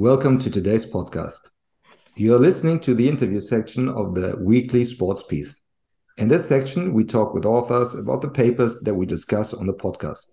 Welcome 0.00 0.38
to 0.38 0.48
today's 0.48 0.86
podcast. 0.86 1.50
You 2.16 2.34
are 2.34 2.38
listening 2.38 2.80
to 2.80 2.94
the 2.94 3.06
interview 3.06 3.38
section 3.38 3.86
of 3.90 4.14
the 4.14 4.34
weekly 4.40 4.86
sports 4.86 5.22
piece. 5.24 5.60
In 6.16 6.26
this 6.26 6.48
section, 6.48 6.94
we 6.94 7.04
talk 7.04 7.34
with 7.34 7.44
authors 7.44 7.94
about 7.94 8.22
the 8.22 8.30
papers 8.30 8.80
that 8.80 8.94
we 8.94 9.04
discuss 9.04 9.52
on 9.52 9.66
the 9.66 9.74
podcast. 9.74 10.28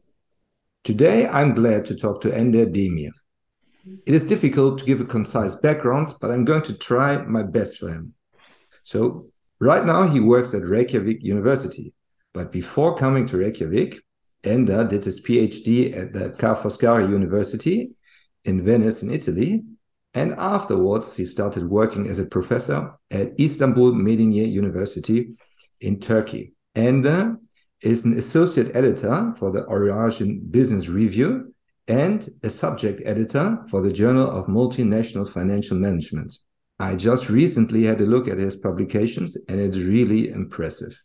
Today, 0.86 1.28
I'm 1.28 1.54
glad 1.54 1.84
to 1.88 1.98
talk 1.98 2.22
to 2.22 2.34
Ender 2.34 2.66
Demir. 2.66 3.12
It 4.06 4.14
is 4.14 4.24
difficult 4.24 4.80
to 4.80 4.86
give 4.86 5.02
a 5.02 5.06
concise 5.06 5.56
background, 5.56 6.16
but 6.22 6.32
I'm 6.32 6.46
going 6.46 6.64
to 6.64 6.78
try 6.78 7.18
my 7.18 7.44
best 7.44 7.78
for 7.78 7.90
him. 7.90 8.14
So, 8.86 9.28
right 9.60 9.86
now, 9.86 10.08
he 10.08 10.22
works 10.22 10.54
at 10.54 10.64
Reykjavik 10.64 11.22
University. 11.22 11.94
But 12.34 12.54
before 12.54 12.96
coming 12.96 13.28
to 13.28 13.38
Reykjavik, 13.38 14.00
Ender 14.46 14.86
did 14.86 15.04
his 15.04 15.20
PhD 15.20 15.94
at 15.94 16.14
the 16.14 16.30
Ca' 16.40 17.00
University 17.00 17.97
in 18.48 18.64
Venice, 18.64 19.04
in 19.04 19.12
Italy. 19.12 19.64
And 20.14 20.34
afterwards, 20.38 21.16
he 21.16 21.26
started 21.26 21.70
working 21.70 22.08
as 22.08 22.18
a 22.18 22.26
professor 22.26 22.94
at 23.12 23.40
Istanbul 23.40 23.92
Medeniyet 23.92 24.52
University 24.52 25.36
in 25.82 26.00
Turkey. 26.00 26.54
Ender 26.76 27.20
uh, 27.20 27.36
is 27.82 28.06
an 28.06 28.18
associate 28.18 28.76
editor 28.76 29.34
for 29.38 29.52
the 29.52 29.66
Eurasian 29.70 30.40
Business 30.50 30.88
Review 30.88 31.54
and 31.88 32.30
a 32.44 32.50
subject 32.50 33.02
editor 33.06 33.64
for 33.70 33.82
the 33.82 33.92
Journal 33.92 34.30
of 34.30 34.48
Multinational 34.48 35.30
Financial 35.30 35.78
Management. 35.78 36.34
I 36.80 36.96
just 36.96 37.30
recently 37.30 37.86
had 37.86 38.02
a 38.02 38.06
look 38.06 38.28
at 38.28 38.38
his 38.38 38.56
publications 38.56 39.38
and 39.48 39.60
it's 39.60 39.78
really 39.78 40.30
impressive. 40.30 41.00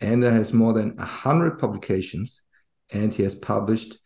Ender 0.00 0.30
has 0.30 0.52
more 0.52 0.72
than 0.72 0.96
100 0.96 1.58
publications 1.58 2.42
and 2.90 3.12
he 3.12 3.22
has 3.22 3.34
published 3.34 3.98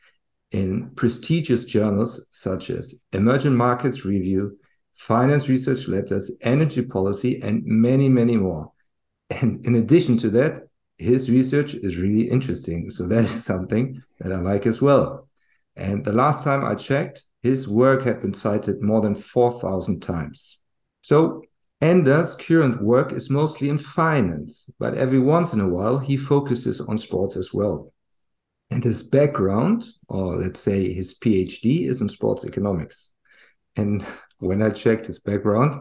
in 0.53 0.91
prestigious 0.95 1.65
journals 1.65 2.25
such 2.31 2.71
as 2.71 2.95
Emerging 3.13 3.57
Markets 3.57 4.05
Review, 4.05 4.59
Finance 4.95 5.49
Research 5.49 5.89
Letters, 5.89 6.31
Energy 6.43 6.83
Policy, 6.83 7.41
and 7.43 7.65
many, 7.65 8.09
many 8.09 8.37
more. 8.37 8.71
And 9.31 9.65
in 9.67 9.75
addition 9.77 10.19
to 10.19 10.31
that, 10.31 10.69
his 10.99 11.31
research 11.31 11.75
is 11.75 11.97
really 11.97 12.29
interesting. 12.29 12.91
So 12.91 13.07
that 13.09 13.25
is 13.25 13.45
something 13.53 14.03
that 14.21 14.33
I 14.33 14.37
like 14.37 14.67
as 14.67 14.81
well. 14.81 15.29
And 15.75 16.05
the 16.05 16.13
last 16.13 16.45
time 16.45 16.65
I 16.65 16.75
checked, 16.75 17.25
his 17.43 17.67
work 17.67 18.03
had 18.03 18.21
been 18.21 18.35
cited 18.35 18.83
more 18.83 19.01
than 19.01 19.15
4,000 19.15 20.01
times. 20.01 20.59
So 21.01 21.43
Ender's 21.81 22.35
current 22.35 22.81
work 22.81 23.13
is 23.13 23.31
mostly 23.31 23.69
in 23.69 23.79
finance, 23.79 24.71
but 24.79 24.95
every 24.95 25.19
once 25.19 25.53
in 25.53 25.61
a 25.61 25.67
while 25.67 25.99
he 25.99 26.17
focuses 26.17 26.81
on 26.81 26.99
sports 26.99 27.37
as 27.37 27.53
well. 27.53 27.92
And 28.73 28.83
his 28.83 29.03
background, 29.03 29.85
or 30.09 30.37
let's 30.37 30.61
say 30.61 30.95
his 30.95 31.13
PhD, 31.19 31.89
is 31.89 32.01
in 32.01 32.09
sports 32.09 32.47
economics. 32.47 33.11
And 33.77 34.03
when 34.39 34.63
I 34.63 34.71
checked 34.71 35.07
his 35.07 35.19
background, 35.19 35.77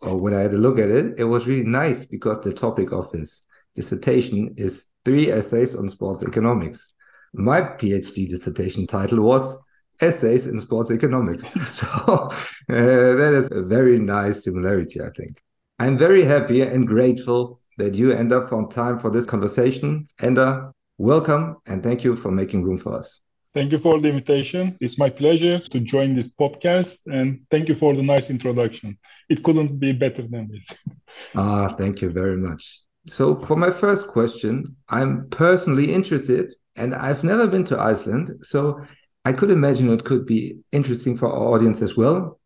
or 0.00 0.16
when 0.16 0.34
I 0.34 0.40
had 0.40 0.52
a 0.52 0.58
look 0.58 0.80
at 0.80 0.88
it, 0.88 1.20
it 1.20 1.24
was 1.24 1.46
really 1.46 1.64
nice 1.64 2.04
because 2.04 2.40
the 2.40 2.52
topic 2.52 2.90
of 2.90 3.12
his 3.12 3.42
dissertation 3.76 4.54
is 4.56 4.86
three 5.04 5.30
essays 5.30 5.76
on 5.76 5.88
sports 5.88 6.24
economics. 6.24 6.92
My 7.32 7.60
PhD 7.60 8.28
dissertation 8.28 8.88
title 8.88 9.20
was 9.20 9.56
Essays 10.00 10.48
in 10.48 10.58
Sports 10.58 10.90
Economics. 10.90 11.44
so 11.68 11.86
uh, 11.96 12.28
that 12.68 13.34
is 13.34 13.48
a 13.52 13.62
very 13.62 14.00
nice 14.00 14.42
similarity, 14.42 15.00
I 15.00 15.10
think. 15.16 15.40
I'm 15.78 15.96
very 15.96 16.24
happy 16.24 16.62
and 16.62 16.88
grateful 16.88 17.60
that 17.78 17.94
you 17.94 18.10
end 18.10 18.32
up 18.32 18.52
on 18.52 18.68
time 18.68 18.98
for 18.98 19.10
this 19.10 19.26
conversation. 19.26 20.08
Ender, 20.20 20.72
welcome 20.98 21.56
and 21.66 21.82
thank 21.82 22.04
you 22.04 22.16
for 22.16 22.30
making 22.30 22.62
room 22.62 22.78
for 22.78 22.94
us. 22.94 23.20
Thank 23.54 23.72
you 23.72 23.78
for 23.78 24.00
the 24.00 24.08
invitation. 24.08 24.76
It's 24.80 24.98
my 24.98 25.10
pleasure 25.10 25.58
to 25.58 25.80
join 25.80 26.14
this 26.14 26.28
podcast 26.28 26.96
and 27.06 27.40
thank 27.50 27.68
you 27.68 27.74
for 27.74 27.94
the 27.94 28.02
nice 28.02 28.30
introduction. 28.30 28.96
It 29.28 29.42
couldn't 29.42 29.78
be 29.78 29.92
better 29.92 30.22
than 30.26 30.48
this. 30.50 30.78
Ah, 31.34 31.68
thank 31.76 32.00
you 32.00 32.10
very 32.10 32.38
much. 32.38 32.80
So, 33.06 33.36
for 33.36 33.54
my 33.54 33.70
first 33.70 34.06
question, 34.06 34.76
I'm 34.88 35.28
personally 35.28 35.92
interested 35.92 36.54
and 36.74 36.94
I've 36.94 37.22
never 37.22 37.46
been 37.46 37.64
to 37.64 37.78
Iceland. 37.78 38.30
So, 38.40 38.80
I 39.26 39.32
could 39.32 39.50
imagine 39.50 39.90
it 39.90 40.04
could 40.04 40.24
be 40.24 40.56
interesting 40.72 41.18
for 41.18 41.28
our 41.28 41.54
audience 41.54 41.82
as 41.82 41.98
well. 41.98 42.40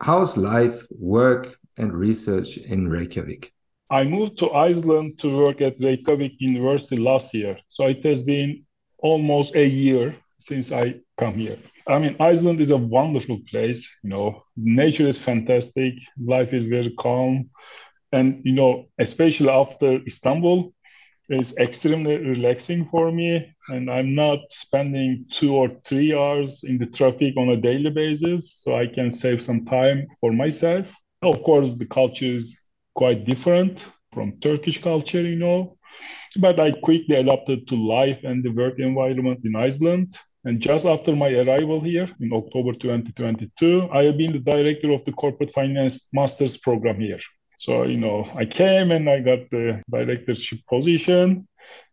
How's 0.00 0.38
life, 0.38 0.86
work, 0.90 1.56
and 1.76 1.94
research 1.94 2.56
in 2.56 2.88
Reykjavik? 2.88 3.52
I 3.90 4.04
moved 4.04 4.38
to 4.38 4.50
Iceland 4.52 5.18
to 5.20 5.36
work 5.36 5.60
at 5.60 5.80
Reykjavik 5.80 6.32
University 6.38 6.96
last 6.96 7.34
year. 7.34 7.58
So 7.68 7.86
it 7.86 8.04
has 8.04 8.22
been 8.22 8.64
almost 8.98 9.54
a 9.56 9.66
year 9.66 10.14
since 10.38 10.72
I 10.72 10.94
come 11.18 11.34
here. 11.34 11.58
I 11.88 11.98
mean, 11.98 12.16
Iceland 12.20 12.60
is 12.60 12.70
a 12.70 12.76
wonderful 12.76 13.40
place. 13.50 13.82
You 14.02 14.10
know, 14.10 14.44
nature 14.56 15.08
is 15.08 15.18
fantastic. 15.18 15.94
Life 16.18 16.52
is 16.52 16.64
very 16.66 16.92
calm, 16.98 17.50
and 18.12 18.40
you 18.44 18.52
know, 18.52 18.86
especially 18.98 19.50
after 19.50 19.98
Istanbul, 20.06 20.72
it's 21.28 21.56
extremely 21.58 22.16
relaxing 22.18 22.86
for 22.86 23.10
me. 23.12 23.46
And 23.68 23.90
I'm 23.90 24.14
not 24.14 24.40
spending 24.50 25.26
two 25.30 25.54
or 25.54 25.68
three 25.84 26.14
hours 26.14 26.60
in 26.64 26.78
the 26.78 26.86
traffic 26.86 27.36
on 27.36 27.50
a 27.50 27.56
daily 27.56 27.90
basis, 27.90 28.54
so 28.62 28.76
I 28.76 28.86
can 28.86 29.10
save 29.10 29.40
some 29.42 29.64
time 29.64 30.06
for 30.20 30.32
myself. 30.32 30.86
Of 31.22 31.42
course, 31.42 31.74
the 31.74 31.86
culture 31.86 32.24
is 32.26 32.60
quite 33.00 33.24
different 33.24 33.74
from 34.12 34.38
Turkish 34.40 34.78
culture, 34.82 35.22
you 35.22 35.38
know. 35.44 35.58
But 36.44 36.60
I 36.60 36.68
quickly 36.88 37.16
adapted 37.16 37.66
to 37.68 37.74
life 37.98 38.20
and 38.28 38.44
the 38.44 38.52
work 38.60 38.76
environment 38.78 39.40
in 39.48 39.56
Iceland. 39.56 40.18
And 40.44 40.60
just 40.60 40.84
after 40.84 41.12
my 41.16 41.30
arrival 41.42 41.80
here 41.80 42.08
in 42.20 42.30
October 42.40 42.72
2022, 42.74 43.88
I 43.90 44.04
have 44.04 44.18
been 44.18 44.32
the 44.32 44.46
director 44.54 44.90
of 44.92 45.02
the 45.06 45.12
corporate 45.12 45.52
finance 45.54 46.08
master's 46.12 46.58
program 46.58 47.00
here. 47.00 47.20
So, 47.58 47.84
you 47.84 47.96
know, 48.04 48.28
I 48.34 48.44
came 48.44 48.90
and 48.90 49.08
I 49.08 49.20
got 49.20 49.48
the 49.50 49.82
directorship 49.90 50.60
position. 50.68 51.48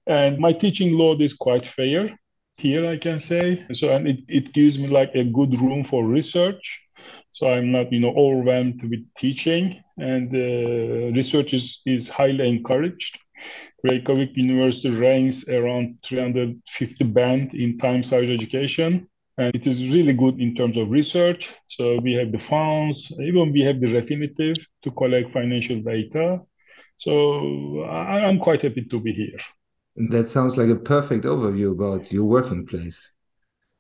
And 0.08 0.40
my 0.40 0.52
teaching 0.52 0.92
load 0.98 1.22
is 1.22 1.34
quite 1.34 1.66
fair 1.66 2.18
here, 2.58 2.86
I 2.86 2.98
can 2.98 3.20
say. 3.22 3.66
So, 3.72 3.96
and 3.96 4.08
it, 4.08 4.20
it 4.28 4.52
gives 4.52 4.78
me 4.78 4.88
like 4.88 5.12
a 5.16 5.24
good 5.24 5.54
room 5.62 5.86
for 5.86 6.04
research 6.04 6.87
so 7.38 7.54
I'm 7.54 7.72
not, 7.72 7.92
you 7.94 8.00
know, 8.00 8.16
overwhelmed 8.18 8.82
with 8.82 9.06
teaching, 9.16 9.80
and 9.98 10.28
uh, 10.34 11.16
research 11.16 11.54
is, 11.54 11.82
is 11.86 12.10
highly 12.10 12.50
encouraged. 12.50 13.20
Reykjavik 13.84 14.32
University 14.36 14.90
ranks 14.90 15.48
around 15.48 16.00
350 16.04 17.04
band 17.04 17.54
in 17.54 17.78
Times 17.78 18.10
Higher 18.10 18.34
Education, 18.34 19.08
and 19.38 19.54
it 19.54 19.68
is 19.68 19.88
really 19.90 20.14
good 20.14 20.42
in 20.42 20.56
terms 20.56 20.78
of 20.78 20.90
research. 20.90 21.54
So 21.68 22.00
we 22.00 22.14
have 22.14 22.32
the 22.32 22.40
funds, 22.40 23.08
even 23.20 23.52
we 23.52 23.62
have 23.62 23.80
the 23.80 23.94
Refinitiv 23.94 24.58
to 24.84 24.90
collect 24.90 25.32
financial 25.32 25.80
data. 25.84 26.42
So 26.98 27.82
I, 27.84 28.26
I'm 28.26 28.40
quite 28.40 28.64
happy 28.64 28.84
to 28.86 29.00
be 29.00 29.14
here. 29.14 29.38
That 30.10 30.30
sounds 30.30 30.58
like 30.58 30.70
a 30.70 30.76
perfect 30.76 31.24
overview 31.26 31.72
about 31.72 32.12
your 32.12 32.26
working 32.26 32.66
place. 32.66 33.12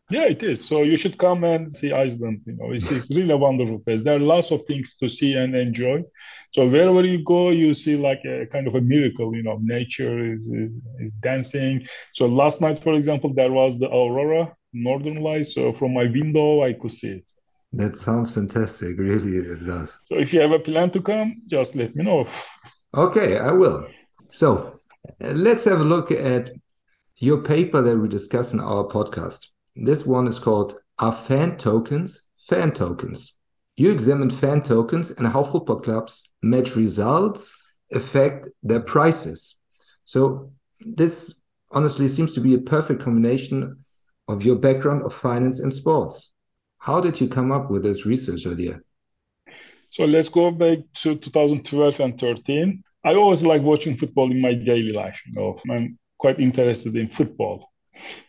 Yeah, 0.09 0.23
it 0.23 0.41
is. 0.41 0.65
So 0.65 0.83
you 0.83 0.95
should 0.95 1.17
come 1.17 1.43
and 1.43 1.71
see 1.71 1.91
Iceland. 1.91 2.41
You 2.45 2.53
know, 2.53 2.71
it's, 2.71 2.89
it's 2.89 3.13
really 3.13 3.31
a 3.33 3.37
wonderful 3.37 3.79
place. 3.79 4.01
There 4.03 4.15
are 4.15 4.19
lots 4.19 4.51
of 4.51 4.63
things 4.63 4.95
to 5.01 5.09
see 5.09 5.33
and 5.33 5.53
enjoy. 5.53 6.03
So 6.53 6.65
wherever 6.65 7.03
you 7.03 7.23
go, 7.25 7.49
you 7.49 7.73
see 7.73 7.97
like 7.97 8.23
a 8.23 8.45
kind 8.45 8.67
of 8.67 8.75
a 8.75 8.81
miracle. 8.81 9.35
You 9.35 9.43
know, 9.43 9.59
nature 9.61 10.33
is 10.33 10.45
is, 10.47 10.71
is 10.99 11.11
dancing. 11.13 11.85
So 12.13 12.25
last 12.25 12.61
night, 12.61 12.81
for 12.81 12.93
example, 12.93 13.33
there 13.33 13.51
was 13.51 13.77
the 13.79 13.89
aurora, 13.89 14.55
northern 14.71 15.21
lights. 15.21 15.53
So 15.53 15.73
from 15.73 15.93
my 15.93 16.05
window, 16.05 16.63
I 16.63 16.71
could 16.71 16.91
see 16.91 17.09
it. 17.09 17.29
That 17.73 17.97
sounds 17.97 18.31
fantastic. 18.31 18.97
Really, 18.97 19.37
it 19.37 19.65
does. 19.65 19.97
So 20.05 20.15
if 20.15 20.31
you 20.31 20.39
have 20.39 20.53
a 20.53 20.59
plan 20.59 20.89
to 20.91 21.01
come, 21.01 21.41
just 21.47 21.75
let 21.75 21.93
me 21.97 22.05
know. 22.05 22.27
Okay, 22.95 23.37
I 23.37 23.51
will. 23.51 23.87
So 24.29 24.79
uh, 25.21 25.31
let's 25.31 25.65
have 25.65 25.81
a 25.81 25.83
look 25.83 26.11
at 26.11 26.51
your 27.17 27.41
paper 27.43 27.81
that 27.81 27.97
we 27.97 28.07
discussed 28.07 28.53
in 28.53 28.61
our 28.61 28.85
podcast. 28.85 29.47
This 29.79 30.05
one 30.05 30.27
is 30.27 30.39
called 30.39 30.75
Are 30.97 31.13
Fan 31.13 31.57
Tokens 31.57 32.23
Fan 32.49 32.71
Tokens? 32.71 33.33
You 33.75 33.91
examined 33.91 34.33
fan 34.33 34.63
tokens 34.63 35.11
and 35.11 35.27
how 35.27 35.43
football 35.43 35.79
clubs 35.79 36.31
match 36.41 36.75
results 36.75 37.55
affect 37.93 38.47
their 38.63 38.79
prices. 38.79 39.55
So 40.05 40.51
this 40.79 41.41
honestly 41.69 42.07
seems 42.07 42.33
to 42.33 42.41
be 42.41 42.55
a 42.55 42.59
perfect 42.59 43.03
combination 43.03 43.85
of 44.27 44.43
your 44.43 44.55
background 44.55 45.03
of 45.03 45.13
finance 45.13 45.59
and 45.59 45.71
sports. 45.71 46.31
How 46.79 46.99
did 46.99 47.21
you 47.21 47.27
come 47.27 47.51
up 47.51 47.69
with 47.69 47.83
this 47.83 48.03
research 48.03 48.47
idea? 48.47 48.79
So 49.91 50.05
let's 50.05 50.29
go 50.29 50.49
back 50.49 50.79
to 51.03 51.15
2012 51.17 51.99
and 51.99 52.19
13. 52.19 52.83
I 53.05 53.13
always 53.13 53.43
like 53.43 53.61
watching 53.61 53.95
football 53.95 54.31
in 54.31 54.41
my 54.41 54.55
daily 54.55 54.91
life. 54.91 55.21
You 55.27 55.33
know, 55.33 55.59
I'm 55.69 55.99
quite 56.17 56.39
interested 56.39 56.95
in 56.95 57.09
football. 57.09 57.71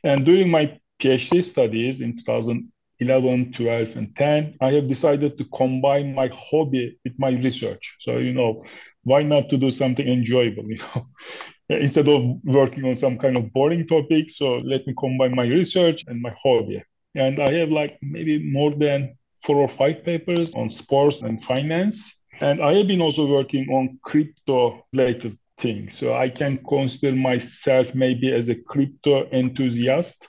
And 0.05 0.27
during 0.27 0.51
my 0.51 0.79
PhD 1.01 1.43
studies 1.43 2.01
in 2.01 2.17
2011, 2.19 3.53
12, 3.53 3.97
and 3.97 4.15
10, 4.17 4.55
I 4.61 4.73
have 4.73 4.89
decided 4.89 5.39
to 5.39 5.45
combine 5.55 6.15
my 6.15 6.29
hobby 6.33 6.99
with 7.05 7.15
my 7.19 7.31
research. 7.31 7.97
So, 8.01 8.19
you 8.19 8.33
know, 8.33 8.65
why 9.05 9.23
not 9.23 9.49
to 9.51 9.57
do 9.59 9.71
something 9.71 10.07
enjoyable, 10.07 10.65
you 10.71 10.79
know? 10.79 11.07
Instead 11.71 12.09
of 12.09 12.23
working 12.45 12.85
on 12.85 12.97
some 12.97 13.19
kind 13.19 13.37
of 13.37 13.53
boring 13.53 13.87
topic, 13.87 14.31
so 14.31 14.57
let 14.59 14.87
me 14.87 14.95
combine 14.99 15.35
my 15.35 15.47
research 15.47 16.05
and 16.07 16.21
my 16.21 16.35
hobby. 16.43 16.83
And 17.15 17.41
I 17.41 17.53
have 17.55 17.71
like 17.71 17.99
maybe 18.03 18.39
more 18.39 18.71
than 18.73 19.17
four 19.43 19.57
or 19.57 19.69
five 19.69 20.05
papers 20.05 20.55
on 20.55 20.69
sports 20.69 21.23
and 21.23 21.43
finance. 21.45 22.13
And 22.41 22.63
I 22.63 22.75
have 22.75 22.87
been 22.87 23.01
also 23.01 23.27
working 23.27 23.69
on 23.71 23.99
crypto 24.03 24.85
related 24.93 25.39
things. 25.59 25.99
So 25.99 26.15
I 26.15 26.29
can 26.29 26.59
consider 26.69 27.15
myself 27.15 27.95
maybe 27.95 28.33
as 28.33 28.49
a 28.49 28.63
crypto 28.65 29.29
enthusiast. 29.31 30.29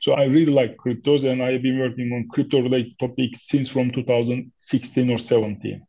So 0.00 0.12
I 0.12 0.24
really 0.24 0.52
like 0.52 0.76
cryptos 0.76 1.24
and 1.24 1.42
I've 1.42 1.62
been 1.62 1.78
working 1.78 2.12
on 2.12 2.28
crypto 2.30 2.60
related 2.60 2.98
topics 2.98 3.48
since 3.48 3.68
from 3.68 3.90
2016 3.90 5.10
or 5.10 5.18
17. 5.18 5.82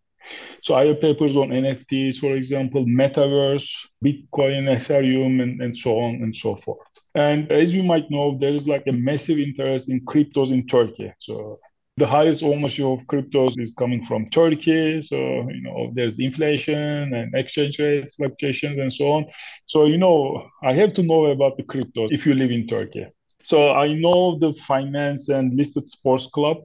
So 0.61 0.75
I 0.75 0.85
have 0.85 1.01
papers 1.01 1.35
on 1.35 1.49
NFTs, 1.49 2.17
for 2.17 2.35
example, 2.35 2.85
metaverse, 2.85 3.69
Bitcoin, 4.03 4.67
Ethereum, 4.67 5.41
and, 5.41 5.61
and 5.61 5.75
so 5.75 5.99
on 5.99 6.15
and 6.15 6.35
so 6.35 6.55
forth. 6.55 6.87
And 7.15 7.51
as 7.51 7.71
you 7.71 7.83
might 7.83 8.09
know, 8.11 8.37
there 8.37 8.53
is 8.53 8.67
like 8.67 8.83
a 8.87 8.91
massive 8.91 9.39
interest 9.39 9.89
in 9.89 10.05
cryptos 10.05 10.51
in 10.51 10.67
Turkey. 10.67 11.11
So 11.19 11.59
the 11.97 12.07
highest 12.07 12.43
ownership 12.43 12.85
of 12.85 12.99
cryptos 13.07 13.59
is 13.59 13.73
coming 13.77 14.03
from 14.05 14.29
Turkey. 14.29 15.01
So, 15.01 15.17
you 15.17 15.61
know, 15.61 15.91
there's 15.93 16.15
the 16.15 16.25
inflation 16.25 17.13
and 17.13 17.33
exchange 17.35 17.77
rate 17.79 18.11
fluctuations 18.15 18.79
and 18.79 18.91
so 18.91 19.11
on. 19.11 19.25
So, 19.65 19.85
you 19.85 19.97
know, 19.97 20.47
I 20.63 20.73
have 20.73 20.93
to 20.93 21.03
know 21.03 21.25
about 21.27 21.57
the 21.57 21.63
cryptos 21.63 22.11
if 22.11 22.25
you 22.25 22.33
live 22.35 22.51
in 22.51 22.67
Turkey. 22.67 23.05
So 23.49 23.71
I 23.71 23.93
know 23.95 24.37
the 24.37 24.53
finance 24.53 25.27
and 25.29 25.57
listed 25.57 25.87
sports 25.87 26.27
club, 26.27 26.57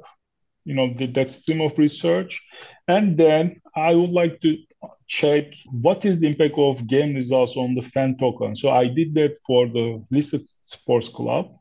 you 0.67 0.75
know, 0.75 0.93
the, 0.99 1.07
that 1.17 1.31
stream 1.31 1.63
of 1.63 1.79
research. 1.79 2.39
And 2.87 3.17
then 3.17 3.63
I 3.75 3.95
would 3.95 4.11
like 4.11 4.39
to 4.43 4.59
check 5.07 5.45
what 5.73 6.05
is 6.05 6.21
the 6.21 6.27
impact 6.27 6.59
of 6.59 6.87
game 6.87 7.15
results 7.15 7.57
on 7.57 7.75
the 7.75 7.81
fan 7.81 8.19
token. 8.19 8.55
So 8.55 8.69
I 8.69 8.89
did 8.89 9.15
that 9.15 9.39
for 9.47 9.67
the 9.67 10.05
listed 10.11 10.43
sports 10.61 11.09
club. 11.09 11.57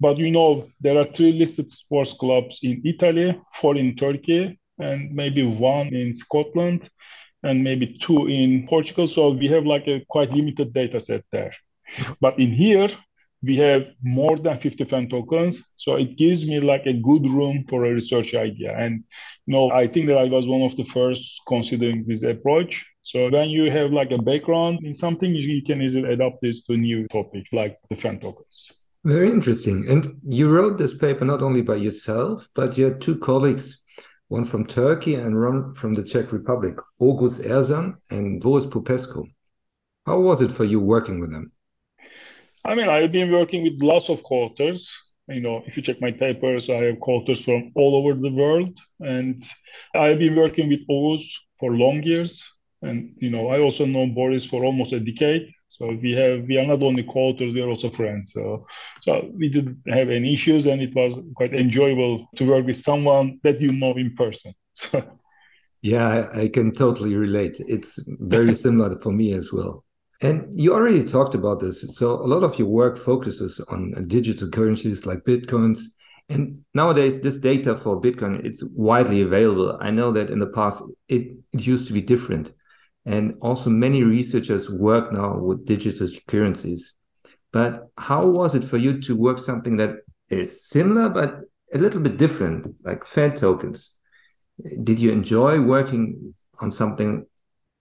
But 0.00 0.18
you 0.18 0.32
know, 0.32 0.66
there 0.80 0.98
are 0.98 1.06
three 1.06 1.34
listed 1.34 1.70
sports 1.70 2.12
clubs 2.14 2.58
in 2.64 2.82
Italy, 2.84 3.40
four 3.60 3.76
in 3.76 3.94
Turkey, 3.94 4.58
and 4.80 5.14
maybe 5.14 5.46
one 5.46 5.94
in 5.94 6.14
Scotland, 6.14 6.90
and 7.44 7.62
maybe 7.62 7.96
two 8.00 8.26
in 8.26 8.66
Portugal. 8.66 9.06
So 9.06 9.30
we 9.30 9.46
have 9.46 9.66
like 9.66 9.86
a 9.86 10.04
quite 10.08 10.32
limited 10.32 10.72
data 10.72 10.98
set 10.98 11.22
there. 11.30 11.54
But 12.20 12.40
in 12.40 12.50
here, 12.50 12.88
we 13.42 13.56
have 13.56 13.86
more 14.02 14.36
than 14.36 14.58
50 14.58 14.84
fan 14.84 15.08
tokens 15.08 15.62
so 15.76 15.96
it 15.96 16.16
gives 16.16 16.46
me 16.46 16.58
like 16.60 16.86
a 16.86 16.92
good 16.92 17.30
room 17.30 17.64
for 17.68 17.84
a 17.84 17.94
research 17.94 18.34
idea. 18.34 18.76
And 18.76 19.04
you 19.46 19.54
know 19.54 19.70
i 19.70 19.86
think 19.86 20.06
that 20.08 20.18
i 20.18 20.24
was 20.24 20.46
one 20.46 20.62
of 20.62 20.76
the 20.76 20.84
first 20.84 21.40
considering 21.46 22.04
this 22.06 22.22
approach. 22.22 22.86
So 23.02 23.30
when 23.30 23.48
you 23.48 23.70
have 23.70 23.90
like 23.92 24.10
a 24.10 24.18
background 24.18 24.80
in 24.84 24.92
something 24.92 25.34
you 25.34 25.62
can 25.62 25.80
easily 25.80 26.12
adapt 26.12 26.42
this 26.42 26.64
to 26.64 26.76
new 26.76 27.06
topics 27.08 27.52
like 27.52 27.78
the 27.90 27.96
fan 27.96 28.20
tokens. 28.20 28.72
Very 29.04 29.30
interesting. 29.30 29.88
And 29.88 30.20
you 30.26 30.50
wrote 30.50 30.76
this 30.76 30.94
paper 30.94 31.24
not 31.24 31.40
only 31.40 31.62
by 31.62 31.76
yourself 31.76 32.48
but 32.54 32.76
you 32.76 32.84
had 32.84 33.00
two 33.00 33.18
colleagues 33.18 33.80
one 34.28 34.44
from 34.44 34.66
turkey 34.66 35.14
and 35.14 35.40
one 35.40 35.72
from 35.74 35.94
the 35.94 36.02
czech 36.02 36.32
republic 36.32 36.76
Oğuz 37.00 37.40
Ersan 37.46 37.96
and 38.10 38.40
Boris 38.42 38.66
Popesko. 38.66 39.24
How 40.04 40.20
was 40.20 40.40
it 40.40 40.50
for 40.50 40.64
you 40.64 40.80
working 40.80 41.20
with 41.20 41.30
them 41.30 41.52
I 42.68 42.74
mean, 42.74 42.88
I've 42.90 43.12
been 43.12 43.32
working 43.32 43.62
with 43.62 43.80
lots 43.80 44.10
of 44.10 44.22
co-authors. 44.22 44.92
You 45.26 45.40
know, 45.40 45.62
if 45.66 45.74
you 45.76 45.82
check 45.82 46.02
my 46.02 46.12
papers, 46.12 46.68
I 46.68 46.84
have 46.84 47.00
co-authors 47.00 47.42
from 47.42 47.72
all 47.74 47.96
over 47.96 48.12
the 48.12 48.30
world, 48.30 48.78
and 49.00 49.42
I've 49.94 50.18
been 50.18 50.36
working 50.36 50.68
with 50.68 50.86
Oğuz 50.86 51.22
for 51.58 51.72
long 51.72 52.02
years. 52.02 52.44
And 52.82 53.14
you 53.16 53.30
know, 53.30 53.48
I 53.48 53.58
also 53.60 53.86
know 53.86 54.06
Boris 54.06 54.44
for 54.44 54.64
almost 54.64 54.92
a 54.92 55.00
decade. 55.00 55.50
So 55.68 55.98
we 56.02 56.12
have 56.12 56.42
we 56.42 56.58
are 56.58 56.66
not 56.66 56.82
only 56.82 57.04
co-authors, 57.04 57.54
we 57.54 57.62
are 57.62 57.70
also 57.70 57.90
friends. 57.90 58.32
So 58.34 58.66
so 59.00 59.30
we 59.32 59.48
didn't 59.48 59.78
have 59.88 60.10
any 60.10 60.34
issues, 60.34 60.66
and 60.66 60.82
it 60.82 60.94
was 60.94 61.14
quite 61.36 61.54
enjoyable 61.54 62.26
to 62.36 62.44
work 62.44 62.66
with 62.66 62.76
someone 62.76 63.40
that 63.44 63.62
you 63.62 63.72
know 63.72 63.92
in 63.96 64.14
person. 64.14 64.52
yeah, 65.82 66.28
I 66.34 66.48
can 66.48 66.74
totally 66.74 67.16
relate. 67.16 67.56
It's 67.60 67.98
very 68.06 68.54
similar 68.54 68.96
for 68.98 69.10
me 69.12 69.32
as 69.32 69.52
well. 69.54 69.84
And 70.20 70.48
you 70.52 70.74
already 70.74 71.04
talked 71.04 71.34
about 71.34 71.60
this. 71.60 71.96
So 71.96 72.14
a 72.14 72.26
lot 72.26 72.42
of 72.42 72.58
your 72.58 72.68
work 72.68 72.98
focuses 72.98 73.60
on 73.68 73.92
digital 74.08 74.48
currencies 74.50 75.06
like 75.06 75.20
Bitcoins. 75.20 75.78
And 76.28 76.64
nowadays, 76.74 77.20
this 77.20 77.38
data 77.38 77.76
for 77.76 78.00
Bitcoin 78.00 78.44
it's 78.44 78.62
widely 78.64 79.22
available. 79.22 79.78
I 79.80 79.90
know 79.90 80.10
that 80.12 80.30
in 80.30 80.40
the 80.40 80.48
past 80.48 80.82
it, 81.08 81.36
it 81.52 81.60
used 81.60 81.86
to 81.86 81.92
be 81.92 82.02
different. 82.02 82.52
And 83.06 83.34
also 83.40 83.70
many 83.70 84.02
researchers 84.02 84.68
work 84.68 85.12
now 85.12 85.38
with 85.38 85.64
digital 85.64 86.08
currencies. 86.26 86.94
But 87.52 87.88
how 87.96 88.26
was 88.26 88.54
it 88.54 88.64
for 88.64 88.76
you 88.76 89.00
to 89.02 89.16
work 89.16 89.38
something 89.38 89.76
that 89.78 89.96
is 90.28 90.68
similar 90.68 91.08
but 91.08 91.40
a 91.72 91.78
little 91.78 92.00
bit 92.00 92.18
different, 92.18 92.74
like 92.84 93.04
fan 93.06 93.34
tokens? 93.36 93.94
Did 94.82 94.98
you 94.98 95.12
enjoy 95.12 95.62
working 95.62 96.34
on 96.58 96.70
something 96.72 97.24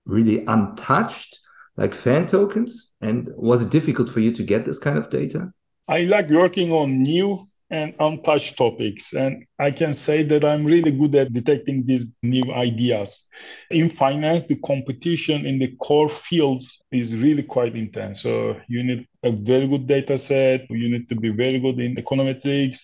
really 0.05 0.45
untouched? 0.45 1.39
Like 1.77 1.95
fan 1.95 2.27
tokens? 2.27 2.89
And 3.01 3.29
was 3.35 3.61
it 3.61 3.69
difficult 3.69 4.09
for 4.09 4.19
you 4.19 4.31
to 4.33 4.43
get 4.43 4.65
this 4.65 4.79
kind 4.79 4.97
of 4.97 5.09
data? 5.09 5.51
I 5.87 6.01
like 6.01 6.29
working 6.29 6.71
on 6.71 7.01
new 7.03 7.47
and 7.69 7.93
untouched 7.99 8.57
topics. 8.57 9.13
And 9.13 9.45
I 9.59 9.71
can 9.71 9.93
say 9.93 10.23
that 10.23 10.45
I'm 10.45 10.65
really 10.65 10.91
good 10.91 11.13
at 11.15 11.33
detecting 11.33 11.85
these 11.85 12.07
new 12.23 12.53
ideas. 12.53 13.27
In 13.71 13.89
finance, 13.89 14.45
the 14.45 14.55
competition 14.57 15.45
in 15.45 15.59
the 15.59 15.75
core 15.77 16.09
fields 16.09 16.81
is 16.91 17.15
really 17.15 17.43
quite 17.43 17.75
intense. 17.75 18.21
So 18.21 18.55
you 18.67 18.83
need 18.83 19.05
a 19.23 19.31
very 19.31 19.67
good 19.67 19.87
data 19.87 20.17
set, 20.17 20.69
you 20.69 20.89
need 20.89 21.09
to 21.09 21.15
be 21.15 21.29
very 21.29 21.59
good 21.59 21.79
in 21.79 21.95
econometrics. 21.95 22.79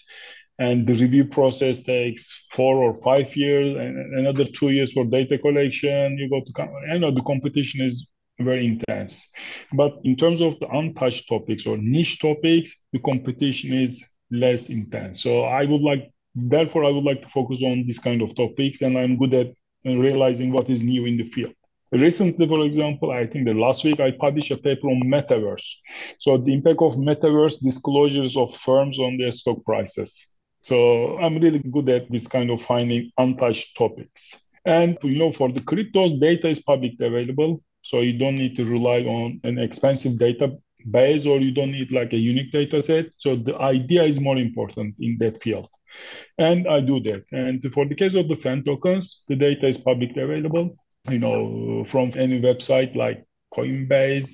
And 0.60 0.86
the 0.86 0.96
review 0.96 1.26
process 1.26 1.82
takes 1.82 2.46
four 2.52 2.76
or 2.78 3.02
five 3.02 3.36
years, 3.36 3.76
and 3.76 4.20
another 4.20 4.46
two 4.46 4.70
years 4.70 4.92
for 4.94 5.04
data 5.04 5.38
collection. 5.40 6.18
You 6.18 6.30
go 6.30 6.42
to, 6.42 6.92
I 6.92 7.00
know 7.00 7.10
the 7.10 7.24
competition 7.24 7.82
is 7.82 8.08
very 8.40 8.66
intense. 8.66 9.30
But 9.74 9.94
in 10.04 10.16
terms 10.16 10.42
of 10.42 10.60
the 10.60 10.68
untouched 10.68 11.28
topics 11.30 11.66
or 11.66 11.78
niche 11.78 12.20
topics, 12.20 12.76
the 12.92 13.00
competition 13.00 13.74
is 13.74 14.04
less 14.32 14.70
intense. 14.70 15.22
So 15.22 15.44
I 15.44 15.66
would 15.66 15.82
like, 15.82 16.12
therefore, 16.36 16.86
I 16.86 16.92
would 16.92 17.04
like 17.04 17.22
to 17.22 17.30
focus 17.30 17.62
on 17.64 17.86
this 17.88 18.00
kind 18.00 18.22
of 18.22 18.36
topics, 18.36 18.82
and 18.82 18.98
I'm 18.98 19.18
good 19.18 19.34
at 19.34 19.54
realizing 19.86 20.52
what 20.52 20.70
is 20.70 20.82
new 20.82 21.06
in 21.06 21.18
the 21.18 21.30
field. 21.30 21.54
Recently, 21.92 22.48
for 22.48 22.66
example, 22.66 23.12
I 23.12 23.28
think 23.28 23.46
that 23.46 23.56
last 23.56 23.84
week 23.84 24.00
I 24.00 24.10
published 24.10 24.50
a 24.50 24.58
paper 24.58 24.88
on 24.88 25.04
metaverse. 25.06 25.64
So 26.18 26.38
the 26.38 26.52
impact 26.52 26.82
of 26.82 26.96
metaverse 26.96 27.60
disclosures 27.62 28.36
of 28.36 28.56
firms 28.56 28.98
on 28.98 29.18
their 29.18 29.32
stock 29.32 29.64
prices. 29.64 30.32
So 30.62 31.20
I'm 31.20 31.38
really 31.38 31.60
good 31.60 31.90
at 31.90 32.10
this 32.10 32.26
kind 32.26 32.50
of 32.50 32.64
finding 32.64 33.12
untouched 33.20 33.78
topics. 33.78 34.36
And 34.66 34.98
you 35.04 35.20
know, 35.20 35.32
for 35.34 35.52
the 35.52 35.60
cryptos, 35.60 36.20
data 36.20 36.48
is 36.48 36.62
publicly 36.62 37.06
available. 37.06 37.62
So 37.84 38.02
you 38.02 38.18
don't 38.18 38.36
need 38.36 38.56
to 38.58 38.66
rely 38.66 39.02
on 39.02 39.40
an 39.44 39.60
expensive 39.60 40.14
database 40.14 41.26
or 41.26 41.40
you 41.40 41.52
don't 41.52 41.72
need 41.72 41.92
like 41.92 42.14
a 42.14 42.18
unique 42.18 42.52
data 42.52 42.82
set. 42.82 43.08
So 43.18 43.36
the 43.36 43.58
idea 43.60 44.04
is 44.04 44.20
more 44.20 44.38
important 44.38 44.96
in 45.00 45.18
that 45.20 45.44
field. 45.44 45.68
And 46.38 46.68
I 46.68 46.80
do 46.80 47.00
that. 47.02 47.24
And 47.32 47.62
for 47.74 47.86
the 47.86 47.96
case 47.96 48.16
of 48.16 48.28
the 48.28 48.36
fan 48.36 48.64
tokens, 48.64 49.22
the 49.28 49.36
data 49.36 49.68
is 49.68 49.78
publicly 49.78 50.24
available, 50.24 50.76
you 51.10 51.20
know, 51.20 51.86
from 51.86 52.12
any 52.18 52.42
website 52.42 52.96
like 52.96 53.24
Coinbase 53.54 54.32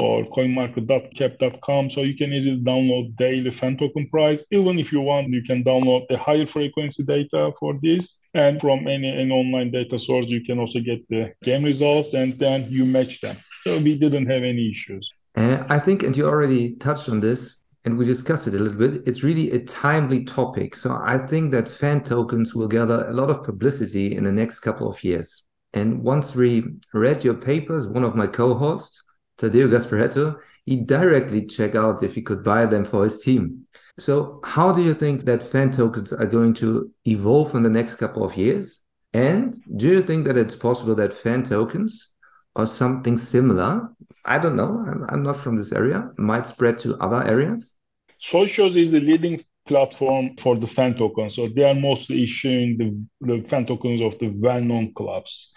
or 0.00 0.24
coinmarketcap.com. 0.24 1.90
So 1.90 2.00
you 2.00 2.16
can 2.16 2.32
easily 2.32 2.60
download 2.60 3.16
daily 3.16 3.50
fan 3.50 3.76
token 3.76 4.08
price. 4.08 4.42
Even 4.50 4.78
if 4.78 4.92
you 4.92 5.00
want, 5.00 5.28
you 5.28 5.42
can 5.42 5.62
download 5.62 6.08
the 6.08 6.16
higher 6.16 6.46
frequency 6.46 7.04
data 7.04 7.52
for 7.58 7.78
this. 7.82 8.16
And 8.34 8.60
from 8.60 8.86
any, 8.86 9.10
any 9.10 9.30
online 9.30 9.70
data 9.70 9.98
source, 9.98 10.26
you 10.26 10.42
can 10.42 10.58
also 10.58 10.80
get 10.80 11.06
the 11.08 11.32
game 11.42 11.64
results 11.64 12.14
and 12.14 12.38
then 12.38 12.66
you 12.68 12.84
match 12.84 13.20
them. 13.20 13.36
So 13.64 13.78
we 13.78 13.98
didn't 13.98 14.26
have 14.26 14.42
any 14.42 14.70
issues. 14.70 15.08
Uh, 15.36 15.64
I 15.68 15.78
think, 15.78 16.02
and 16.02 16.16
you 16.16 16.26
already 16.26 16.76
touched 16.76 17.08
on 17.08 17.20
this, 17.20 17.56
and 17.84 17.96
we 17.96 18.04
discussed 18.04 18.46
it 18.46 18.54
a 18.54 18.58
little 18.58 18.78
bit. 18.78 19.02
It's 19.06 19.22
really 19.22 19.50
a 19.52 19.64
timely 19.64 20.24
topic. 20.24 20.76
So 20.76 20.98
I 21.02 21.18
think 21.18 21.52
that 21.52 21.68
fan 21.68 22.02
tokens 22.04 22.54
will 22.54 22.68
gather 22.68 23.06
a 23.08 23.12
lot 23.12 23.30
of 23.30 23.44
publicity 23.44 24.14
in 24.16 24.24
the 24.24 24.32
next 24.32 24.60
couple 24.60 24.90
of 24.90 25.02
years. 25.02 25.44
And 25.72 26.02
once 26.02 26.34
we 26.34 26.64
read 26.92 27.24
your 27.24 27.34
papers, 27.34 27.86
one 27.86 28.04
of 28.04 28.14
my 28.16 28.26
co-hosts, 28.26 29.02
Thadeu 29.40 29.68
Gasparetto, 29.68 30.38
he 30.66 30.76
directly 30.76 31.46
checked 31.46 31.76
out 31.76 32.02
if 32.02 32.14
he 32.14 32.22
could 32.22 32.44
buy 32.44 32.66
them 32.66 32.84
for 32.84 33.04
his 33.04 33.18
team. 33.18 33.66
So, 33.98 34.40
how 34.44 34.72
do 34.72 34.82
you 34.82 34.94
think 34.94 35.24
that 35.24 35.42
fan 35.42 35.72
tokens 35.72 36.12
are 36.12 36.26
going 36.26 36.54
to 36.54 36.90
evolve 37.06 37.54
in 37.54 37.62
the 37.62 37.70
next 37.70 37.96
couple 37.96 38.24
of 38.24 38.36
years? 38.36 38.80
And 39.12 39.58
do 39.76 39.88
you 39.88 40.02
think 40.02 40.26
that 40.26 40.36
it's 40.36 40.56
possible 40.56 40.94
that 40.94 41.12
fan 41.12 41.42
tokens 41.42 42.10
or 42.54 42.66
something 42.66 43.18
similar, 43.18 43.88
I 44.24 44.38
don't 44.38 44.56
know, 44.56 44.84
I'm, 44.86 45.06
I'm 45.08 45.22
not 45.22 45.36
from 45.36 45.56
this 45.56 45.72
area, 45.72 46.10
might 46.16 46.46
spread 46.46 46.78
to 46.80 46.96
other 46.98 47.22
areas? 47.24 47.74
Socios 48.22 48.76
is 48.76 48.92
the 48.92 49.00
leading 49.00 49.42
platform 49.70 50.36
for 50.42 50.56
the 50.56 50.66
fan 50.66 50.96
tokens. 50.96 51.36
So 51.36 51.48
they 51.48 51.62
are 51.62 51.74
mostly 51.74 52.24
issuing 52.24 52.76
the, 52.80 52.88
the 53.28 53.48
fan 53.48 53.64
tokens 53.66 54.00
of 54.02 54.18
the 54.18 54.28
well-known 54.42 54.92
clubs. 54.94 55.52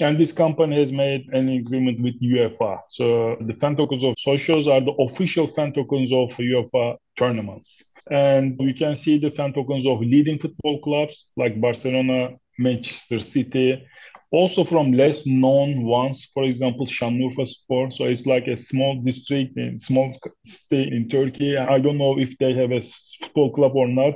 And 0.00 0.18
this 0.18 0.32
company 0.32 0.78
has 0.80 0.90
made 0.90 1.22
an 1.32 1.48
agreement 1.48 2.02
with 2.02 2.20
UEFA. 2.20 2.80
So 2.90 3.36
the 3.48 3.54
fan 3.60 3.76
tokens 3.76 4.02
of 4.02 4.16
Socios 4.26 4.66
are 4.66 4.80
the 4.80 4.96
official 5.06 5.46
fan 5.46 5.72
tokens 5.72 6.10
of 6.12 6.30
UEFA 6.30 6.96
tournaments. 7.16 7.84
And 8.10 8.58
we 8.58 8.72
can 8.74 8.96
see 8.96 9.18
the 9.18 9.30
fan 9.30 9.52
tokens 9.52 9.86
of 9.86 10.00
leading 10.00 10.38
football 10.40 10.80
clubs 10.80 11.28
like 11.36 11.60
Barcelona, 11.60 12.30
Manchester 12.58 13.20
City, 13.20 13.86
also 14.32 14.64
from 14.64 14.92
less 14.92 15.26
known 15.26 15.84
ones, 15.84 16.28
for 16.34 16.44
example, 16.44 16.86
Şanlıurfa 16.86 17.46
Spor. 17.46 17.90
So 17.90 18.04
it's 18.04 18.26
like 18.26 18.48
a 18.48 18.56
small 18.56 19.02
district 19.04 19.56
in 19.56 19.78
small 19.78 20.12
state 20.44 20.92
in 20.92 21.08
Turkey. 21.08 21.56
I 21.56 21.78
don't 21.78 21.98
know 21.98 22.18
if 22.18 22.36
they 22.38 22.54
have 22.54 22.72
a 22.72 22.80
football 23.20 23.52
club 23.52 23.76
or 23.76 23.88
not, 23.88 24.14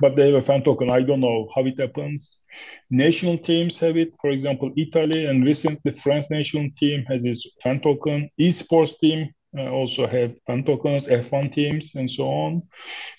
but 0.00 0.16
they 0.16 0.26
have 0.26 0.42
a 0.42 0.46
fan 0.46 0.62
token. 0.62 0.90
I 0.90 1.02
don't 1.02 1.20
know 1.20 1.48
how 1.54 1.64
it 1.64 1.78
happens. 1.78 2.38
National 2.90 3.38
teams 3.38 3.78
have 3.78 3.96
it, 3.96 4.08
for 4.20 4.30
example, 4.30 4.70
Italy, 4.76 5.26
and 5.26 5.46
recently 5.46 5.92
France 5.92 6.28
national 6.30 6.68
team 6.76 7.04
has 7.08 7.24
its 7.24 7.46
fan 7.62 7.80
token. 7.80 8.28
Esports 8.38 8.98
team 9.00 9.30
uh, 9.56 9.68
also 9.70 10.06
have 10.06 10.34
fan 10.46 10.64
tokens, 10.64 11.08
F1 11.08 11.50
teams, 11.50 11.94
and 11.94 12.10
so 12.10 12.24
on. 12.24 12.62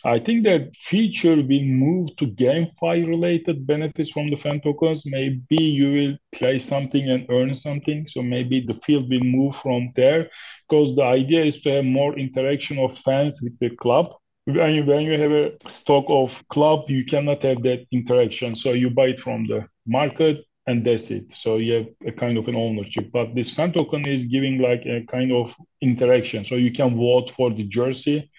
I 0.04 0.20
think 0.20 0.44
that 0.44 0.76
feature 0.76 1.42
being 1.44 1.78
moved 1.78 2.18
to 2.20 2.28
GameFi 2.28 3.08
related 3.08 3.66
benefits 3.68 4.10
from 4.10 4.30
the 4.30 4.36
fan 4.38 4.62
tokens. 4.62 5.06
Maybe 5.06 5.58
you 5.58 5.92
will 5.92 6.18
play 6.34 6.60
something 6.60 7.10
and 7.10 7.26
earn 7.30 7.56
something. 7.56 8.08
So 8.08 8.22
maybe 8.22 8.62
the 8.62 8.80
field 8.86 9.10
will 9.10 9.24
move 9.24 9.56
from 9.58 9.92
there 9.96 10.30
because 10.70 10.96
the 10.96 11.04
idea 11.04 11.44
is 11.44 11.62
to 11.62 11.72
have 11.72 11.86
more 11.86 12.18
interaction 12.18 12.80
of 12.80 12.98
fans 13.00 13.40
with 13.44 13.58
the 13.60 13.76
club. 13.76 14.14
When 14.46 14.74
you, 14.74 14.84
when 14.86 15.02
you 15.02 15.20
have 15.20 15.32
a 15.32 15.52
stock 15.70 16.06
of 16.10 16.44
club, 16.50 16.90
you 16.90 17.06
cannot 17.06 17.44
have 17.44 17.64
that 17.64 17.86
interaction. 17.92 18.56
So 18.56 18.72
you 18.74 18.90
buy 18.90 19.08
it 19.08 19.20
from 19.22 19.48
the 19.48 19.68
market 19.86 20.44
and 20.68 20.86
that's 20.86 21.12
it. 21.12 21.26
So 21.34 21.58
you 21.58 21.74
have 21.74 21.88
a 22.08 22.12
kind 22.12 22.38
of 22.38 22.48
an 22.48 22.56
ownership. 22.56 23.12
But 23.12 23.36
this 23.36 23.50
fan 23.54 23.74
token 23.74 24.06
is 24.08 24.26
giving 24.26 24.60
like 24.60 24.86
a 24.86 25.06
kind 25.10 25.32
of 25.32 25.54
interaction. 25.82 26.46
So 26.46 26.56
you 26.56 26.72
can 26.72 26.96
vote 26.96 27.32
for 27.32 27.52
the 27.52 27.64
jersey, 27.64 28.30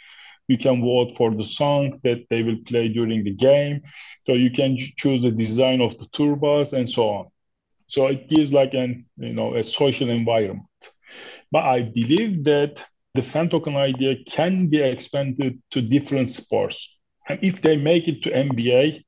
you 0.49 0.59
can 0.59 0.81
vote 0.83 1.17
for 1.17 1.31
the 1.35 1.45
song 1.45 2.01
that 2.05 2.25
they 2.31 2.43
will 2.43 2.59
play 2.67 2.89
during 2.89 3.25
the 3.25 3.35
game. 3.35 3.83
So 4.27 4.35
you 4.35 4.51
can 4.51 4.77
choose 4.97 5.23
the 5.23 5.31
design 5.31 5.81
of 5.81 5.99
the 5.99 6.07
tour 6.13 6.37
bus 6.37 6.73
and 6.73 6.89
so 6.89 7.09
on. 7.11 7.27
So 7.87 8.07
it 8.07 8.29
gives 8.29 8.53
like 8.53 8.75
an 8.75 9.07
you 9.19 9.33
know 9.35 9.55
a 9.57 9.63
social 9.65 10.11
environment. 10.11 10.67
But 11.51 11.65
I 11.65 11.83
believe 11.83 12.45
that 12.45 12.85
the 13.15 13.23
fan 13.23 13.49
token 13.49 13.77
idea 13.77 14.17
can 14.27 14.69
be 14.69 14.81
expanded 14.83 15.59
to 15.71 15.81
different 15.83 16.31
sports. 16.31 16.77
And 17.29 17.39
if 17.43 17.63
they 17.63 17.77
make 17.77 18.09
it 18.09 18.23
to 18.25 18.35
NBA, 18.35 19.05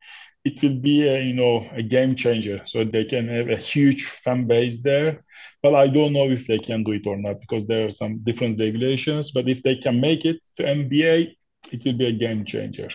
it 0.48 0.62
will 0.62 0.78
be 0.90 0.96
a 1.08 1.20
you 1.28 1.34
know 1.34 1.56
a 1.72 1.82
game 1.82 2.14
changer. 2.16 2.58
So 2.66 2.84
they 2.84 3.04
can 3.04 3.28
have 3.28 3.48
a 3.50 3.56
huge 3.56 4.02
fan 4.24 4.46
base 4.46 4.82
there. 4.82 5.24
But 5.62 5.74
I 5.74 5.86
don't 5.88 6.12
know 6.12 6.28
if 6.30 6.46
they 6.46 6.58
can 6.58 6.84
do 6.84 6.92
it 6.92 7.06
or 7.06 7.16
not 7.16 7.40
because 7.40 7.66
there 7.66 7.86
are 7.86 7.90
some 8.02 8.18
different 8.24 8.58
regulations. 8.60 9.32
But 9.32 9.48
if 9.48 9.62
they 9.62 9.76
can 9.76 10.00
make 10.00 10.24
it 10.24 10.38
to 10.56 10.66
NBA, 10.68 11.36
it 11.72 11.84
will 11.84 11.98
be 11.98 12.06
a 12.06 12.12
game 12.24 12.44
changer. 12.44 12.88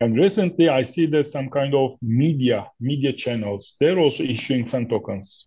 And 0.00 0.16
recently, 0.16 0.68
I 0.68 0.82
see 0.82 1.06
there's 1.06 1.32
some 1.32 1.50
kind 1.50 1.74
of 1.74 1.96
media 2.02 2.68
media 2.80 3.12
channels. 3.12 3.76
They're 3.80 3.98
also 3.98 4.22
issuing 4.24 4.66
fan 4.68 4.88
tokens. 4.88 5.46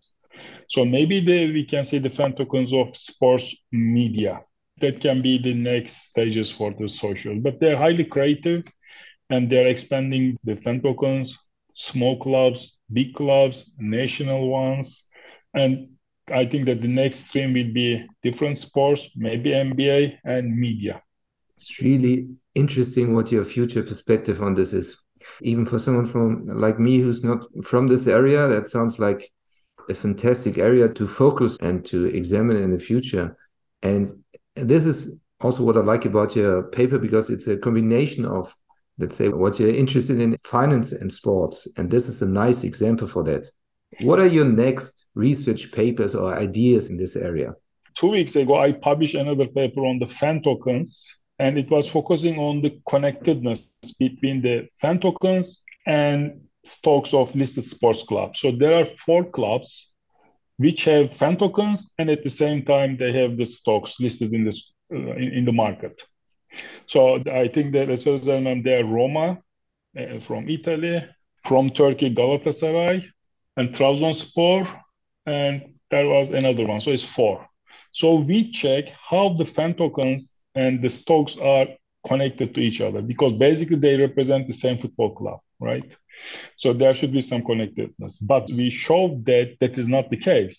So 0.68 0.84
maybe 0.84 1.20
they, 1.24 1.46
we 1.50 1.64
can 1.64 1.84
see 1.84 1.98
the 1.98 2.10
fan 2.10 2.34
tokens 2.34 2.72
of 2.72 2.96
sports 2.96 3.54
media. 3.72 4.40
That 4.80 5.00
can 5.00 5.22
be 5.22 5.38
the 5.38 5.54
next 5.54 6.08
stages 6.10 6.50
for 6.50 6.70
the 6.72 6.84
Socios. 6.84 7.42
But 7.42 7.60
they're 7.60 7.76
highly 7.76 8.04
creative 8.04 8.64
and 9.30 9.50
they're 9.50 9.66
expanding 9.66 10.36
the 10.44 10.56
fan 10.56 10.80
tokens, 10.80 11.38
small 11.72 12.18
clubs, 12.18 12.76
big 12.92 13.14
clubs, 13.14 13.72
national 13.78 14.48
ones, 14.48 15.08
and 15.54 15.88
I 16.32 16.46
think 16.46 16.66
that 16.66 16.82
the 16.82 16.88
next 16.88 17.28
stream 17.28 17.54
will 17.54 17.72
be 17.72 18.06
different 18.22 18.58
sports, 18.58 19.08
maybe 19.16 19.50
NBA 19.50 20.18
and 20.24 20.56
media. 20.56 21.02
It's 21.56 21.80
really 21.80 22.28
interesting 22.54 23.14
what 23.14 23.32
your 23.32 23.44
future 23.44 23.82
perspective 23.82 24.42
on 24.42 24.54
this 24.54 24.72
is. 24.72 24.96
Even 25.42 25.66
for 25.66 25.78
someone 25.78 26.06
from 26.06 26.46
like 26.46 26.78
me 26.78 26.98
who's 26.98 27.24
not 27.24 27.40
from 27.64 27.88
this 27.88 28.06
area, 28.06 28.46
that 28.48 28.68
sounds 28.68 28.98
like 28.98 29.30
a 29.88 29.94
fantastic 29.94 30.58
area 30.58 30.88
to 30.88 31.06
focus 31.06 31.56
and 31.60 31.84
to 31.86 32.06
examine 32.06 32.56
in 32.56 32.70
the 32.70 32.78
future. 32.78 33.36
And 33.82 34.08
this 34.54 34.84
is 34.84 35.14
also 35.40 35.62
what 35.62 35.76
I 35.76 35.80
like 35.80 36.04
about 36.04 36.36
your 36.36 36.64
paper 36.64 36.98
because 36.98 37.30
it's 37.30 37.46
a 37.46 37.56
combination 37.56 38.24
of 38.24 38.54
let's 38.98 39.16
say 39.16 39.28
what 39.28 39.58
you're 39.58 39.74
interested 39.74 40.20
in 40.20 40.36
finance 40.44 40.92
and 40.92 41.12
sports 41.12 41.68
and 41.76 41.90
this 41.90 42.08
is 42.08 42.20
a 42.22 42.28
nice 42.28 42.64
example 42.64 43.06
for 43.06 43.22
that. 43.24 43.48
What 44.00 44.18
are 44.18 44.26
your 44.26 44.44
next 44.44 45.06
research 45.14 45.72
papers 45.72 46.14
or 46.14 46.34
ideas 46.36 46.90
in 46.90 46.96
this 46.96 47.16
area? 47.16 47.54
Two 47.94 48.08
weeks 48.08 48.36
ago 48.36 48.58
i 48.58 48.72
published 48.72 49.14
another 49.14 49.46
paper 49.46 49.80
on 49.86 49.98
the 49.98 50.06
fan 50.06 50.42
tokens 50.42 51.06
and 51.38 51.56
it 51.56 51.70
was 51.70 51.88
focusing 51.88 52.38
on 52.38 52.62
the 52.62 52.80
connectedness 52.88 53.68
between 53.98 54.42
the 54.42 54.68
fan 54.80 54.98
tokens 54.98 55.62
and 55.86 56.40
stocks 56.64 57.14
of 57.14 57.34
listed 57.34 57.64
sports 57.64 58.02
clubs. 58.02 58.40
So 58.40 58.50
there 58.50 58.74
are 58.74 58.86
four 59.06 59.24
clubs 59.24 59.92
which 60.56 60.84
have 60.84 61.16
fan 61.16 61.36
tokens 61.36 61.90
and 61.98 62.10
at 62.10 62.24
the 62.24 62.30
same 62.30 62.64
time 62.64 62.96
they 62.96 63.12
have 63.12 63.36
the 63.36 63.46
stocks 63.46 63.94
listed 64.00 64.32
in 64.32 64.44
this 64.44 64.72
uh, 64.92 64.96
in, 64.96 65.28
in 65.38 65.44
the 65.44 65.52
market 65.52 66.02
so 66.86 67.22
I 67.30 67.48
think 67.48 67.72
that 67.72 67.90
I 67.90 67.96
there 68.64 68.84
Roma 68.84 69.38
uh, 69.98 70.20
from 70.20 70.48
Italy, 70.48 71.04
from 71.46 71.70
Turkey 71.70 72.14
Galatasaray, 72.14 73.04
and 73.56 73.74
Trabzonspor, 73.74 74.66
and 75.26 75.74
there 75.90 76.06
was 76.06 76.32
another 76.32 76.66
one. 76.66 76.80
So 76.80 76.90
it's 76.90 77.04
four. 77.04 77.46
So 77.92 78.16
we 78.16 78.50
check 78.52 78.84
how 78.90 79.34
the 79.34 79.44
fan 79.44 79.74
tokens 79.74 80.32
and 80.54 80.82
the 80.82 80.88
stocks 80.88 81.36
are 81.38 81.66
connected 82.06 82.54
to 82.54 82.60
each 82.60 82.80
other 82.80 83.02
because 83.02 83.32
basically 83.32 83.76
they 83.76 83.96
represent 83.96 84.46
the 84.46 84.52
same 84.52 84.78
football 84.78 85.14
club, 85.14 85.40
right? 85.60 85.84
So 86.56 86.72
there 86.72 86.94
should 86.94 87.12
be 87.12 87.20
some 87.20 87.42
connectedness. 87.42 88.18
But 88.18 88.48
we 88.50 88.70
showed 88.70 89.24
that 89.26 89.56
that 89.60 89.78
is 89.78 89.88
not 89.88 90.10
the 90.10 90.16
case. 90.16 90.58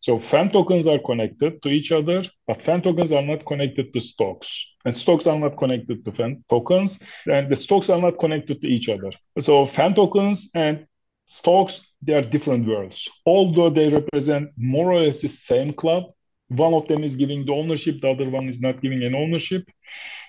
So 0.00 0.18
fan 0.20 0.50
tokens 0.50 0.86
are 0.86 0.98
connected 0.98 1.62
to 1.62 1.68
each 1.68 1.92
other, 1.92 2.24
but 2.46 2.62
fan 2.62 2.82
tokens 2.82 3.12
are 3.12 3.22
not 3.22 3.44
connected 3.44 3.92
to 3.92 4.00
stocks. 4.00 4.48
And 4.84 4.96
stocks 4.96 5.26
are 5.26 5.38
not 5.38 5.58
connected 5.58 6.04
to 6.04 6.12
fan 6.12 6.44
tokens, 6.48 7.00
and 7.26 7.50
the 7.50 7.56
stocks 7.56 7.90
are 7.90 8.00
not 8.00 8.18
connected 8.18 8.60
to 8.60 8.68
each 8.68 8.88
other. 8.88 9.10
So 9.40 9.66
fan 9.66 9.94
tokens 9.94 10.50
and 10.54 10.86
stocks, 11.26 11.80
they 12.02 12.14
are 12.14 12.22
different 12.22 12.66
worlds. 12.66 13.08
Although 13.26 13.70
they 13.70 13.88
represent 13.88 14.50
more 14.56 14.92
or 14.92 15.02
less 15.02 15.20
the 15.20 15.28
same 15.28 15.72
club, 15.72 16.04
one 16.48 16.74
of 16.74 16.86
them 16.86 17.02
is 17.02 17.16
giving 17.16 17.44
the 17.44 17.52
ownership, 17.52 18.00
the 18.00 18.10
other 18.10 18.30
one 18.30 18.48
is 18.48 18.60
not 18.60 18.80
giving 18.80 19.02
an 19.02 19.16
ownership, 19.16 19.64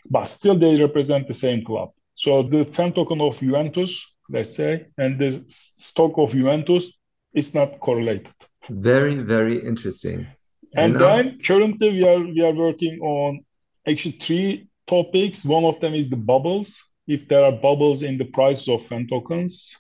but 0.10 0.26
still 0.26 0.58
they 0.58 0.82
represent 0.82 1.28
the 1.28 1.34
same 1.34 1.64
club. 1.64 1.92
So 2.18 2.44
the 2.44 2.66
fan 2.66 2.92
token 2.94 3.22
of 3.22 3.40
Juventus 3.40 3.92
let's 4.30 4.56
say, 4.56 4.88
and 4.98 5.20
the 5.20 5.44
stock 5.48 6.14
of 6.18 6.32
Juventus 6.32 6.92
is 7.34 7.54
not 7.54 7.80
correlated. 7.80 8.34
Very, 8.70 9.16
very 9.16 9.58
interesting. 9.60 10.28
And, 10.76 10.96
and 10.96 11.02
then 11.02 11.26
now... 11.26 11.34
currently 11.46 11.90
we 11.92 12.08
are 12.08 12.20
we 12.20 12.42
are 12.42 12.54
working 12.54 13.00
on 13.00 13.46
actually 13.88 14.18
three 14.20 14.68
topics. 14.88 15.46
One 15.46 15.64
of 15.64 15.80
them 15.80 15.94
is 15.94 16.10
the 16.10 16.18
bubbles. 16.18 16.76
If 17.08 17.28
there 17.30 17.44
are 17.46 17.54
bubbles 17.54 18.04
in 18.04 18.18
the 18.18 18.26
price 18.26 18.68
of 18.68 18.86
fan 18.88 19.08
tokens, 19.08 19.74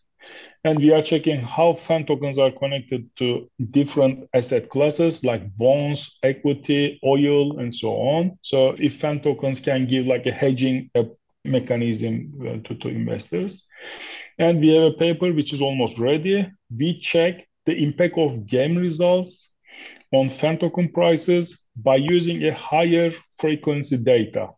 and 0.63 0.79
we 0.79 0.93
are 0.93 1.01
checking 1.01 1.41
how 1.41 1.73
fan 1.73 2.05
tokens 2.05 2.39
are 2.39 2.51
connected 2.51 3.09
to 3.17 3.49
different 3.71 4.29
asset 4.33 4.69
classes 4.69 5.25
like 5.25 5.55
bonds, 5.57 6.17
equity, 6.23 6.99
oil, 7.03 7.59
and 7.59 7.73
so 7.73 7.89
on. 7.89 8.39
So 8.43 8.75
if 8.79 9.01
fan 9.01 9.19
tokens 9.19 9.59
can 9.59 9.87
give 9.87 10.05
like 10.05 10.25
a 10.25 10.31
hedging 10.31 10.89
mechanism 11.47 12.33
uh, 12.41 12.57
to, 12.67 12.75
to 12.75 12.89
investors. 12.89 13.65
And 14.39 14.61
we 14.61 14.73
have 14.75 14.93
a 14.93 14.97
paper 14.97 15.33
which 15.33 15.53
is 15.53 15.61
almost 15.61 15.97
ready. 15.99 16.47
We 16.75 16.99
check 16.99 17.47
the 17.65 17.75
impact 17.75 18.17
of 18.17 18.47
game 18.47 18.77
results 18.77 19.49
on 20.11 20.29
fan 20.29 20.59
token 20.59 20.89
prices 20.91 21.61
by 21.75 21.97
using 21.97 22.43
a 22.45 22.53
higher 22.53 23.11
frequency 23.39 23.97
data. 23.97 24.49